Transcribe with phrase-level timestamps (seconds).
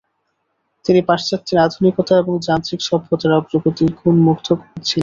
[0.85, 4.47] তিনি পাশ্চাত্যের আধুনিকতা এবং যান্ত্রিক সভ্যতার অগ্রগতির গুণমুগ্ধ
[4.87, 4.99] ছিলেন।